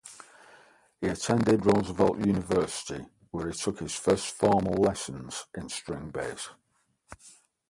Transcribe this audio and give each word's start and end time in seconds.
He 0.99 1.05
attended 1.05 1.63
Roosevelt 1.63 2.17
University 2.25 3.05
where 3.29 3.51
he 3.51 3.53
took 3.55 3.81
his 3.81 3.93
first 3.93 4.33
formal 4.33 4.73
lessons 4.73 5.45
in 5.55 5.69
string 5.69 6.09
bass. 6.09 6.49